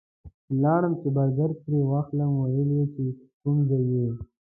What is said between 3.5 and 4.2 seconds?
ځای یې؟